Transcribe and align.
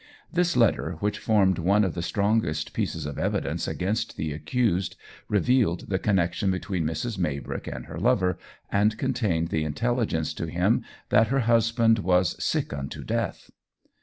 This 0.33 0.57
letter, 0.57 0.93
which 0.93 1.19
formed 1.19 1.59
one 1.59 1.83
of 1.83 1.93
the 1.93 2.01
strongest 2.01 2.73
pieces 2.73 3.05
of 3.05 3.19
evidence 3.19 3.67
against 3.67 4.17
the 4.17 4.33
accused, 4.33 4.95
revealed 5.29 5.91
the 5.91 5.99
connection 5.99 6.49
between 6.49 6.85
Mrs. 6.87 7.19
Maybrick 7.19 7.67
and 7.67 7.85
her 7.85 7.99
lover, 7.99 8.39
and 8.71 8.97
contained 8.97 9.49
the 9.49 9.63
intelligence 9.63 10.33
to 10.33 10.47
him 10.47 10.83
that 11.09 11.27
her 11.27 11.41
husband 11.41 11.99
was 11.99 12.35
"sick 12.43 12.73
unto 12.73 13.03
death." 13.03 13.51